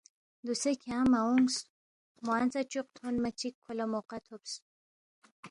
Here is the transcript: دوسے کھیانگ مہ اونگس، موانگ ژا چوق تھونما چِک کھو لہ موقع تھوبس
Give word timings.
دوسے 0.45 0.71
کھیانگ 0.81 1.07
مہ 1.11 1.19
اونگس، 1.25 1.55
موانگ 2.25 2.49
ژا 2.53 2.61
چوق 2.71 2.87
تھونما 2.95 3.29
چِک 3.39 3.53
کھو 3.63 3.71
لہ 3.77 3.85
موقع 3.93 4.17
تھوبس 4.25 4.53